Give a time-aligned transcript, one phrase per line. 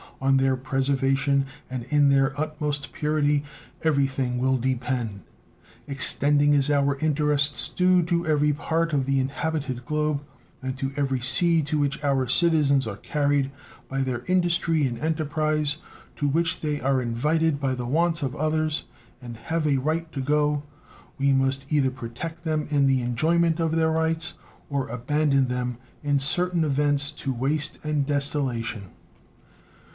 [0.19, 3.43] On their preservation and in their utmost purity
[3.83, 5.21] everything will depend.
[5.87, 10.21] Extending as our interests do to every part of the inhabited globe
[10.61, 13.51] and to every sea to which our citizens are carried
[13.89, 15.77] by their industry and enterprise,
[16.15, 18.85] to which they are invited by the wants of others,
[19.21, 20.63] and have a right to go,
[21.19, 24.35] we must either protect them in the enjoyment of their rights
[24.69, 28.89] or abandon them in certain events to waste and desolation.